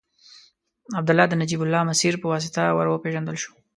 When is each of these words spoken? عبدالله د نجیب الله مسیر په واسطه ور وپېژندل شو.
عبدالله 0.99 1.25
د 1.29 1.33
نجیب 1.41 1.61
الله 1.63 1.81
مسیر 1.91 2.13
په 2.21 2.27
واسطه 2.33 2.61
ور 2.71 2.87
وپېژندل 2.89 3.35
شو. 3.43 3.51